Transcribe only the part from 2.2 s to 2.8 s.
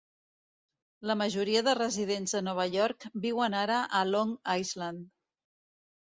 de Nova